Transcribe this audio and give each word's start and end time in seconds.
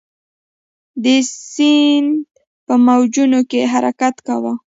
د 1.03 1.05
سیند 1.51 2.19
په 2.65 2.73
موجونو 2.87 3.39
کې 3.49 3.61
حرکت 3.73 4.15
کاوه. 4.27 4.53